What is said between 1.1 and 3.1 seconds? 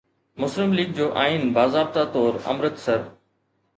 آئين باضابطه طور امرتسر